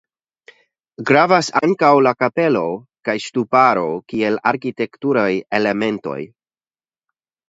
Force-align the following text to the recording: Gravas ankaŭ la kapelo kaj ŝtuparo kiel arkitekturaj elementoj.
Gravas 1.09 1.49
ankaŭ 1.59 1.91
la 2.07 2.13
kapelo 2.23 2.63
kaj 3.09 3.15
ŝtuparo 3.25 3.83
kiel 4.13 4.39
arkitekturaj 4.53 5.29
elementoj. 5.59 6.17